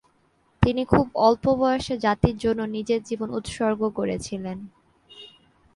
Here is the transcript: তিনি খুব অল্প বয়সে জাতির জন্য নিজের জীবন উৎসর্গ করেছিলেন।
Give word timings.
তিনি 0.63 0.81
খুব 0.85 1.05
অল্প 1.19 1.45
বয়সে 1.55 1.95
জাতির 1.97 2.35
জন্য 2.37 2.61
নিজের 2.67 3.01
জীবন 3.03 3.29
উৎসর্গ 3.33 3.81
করেছিলেন। 3.89 4.57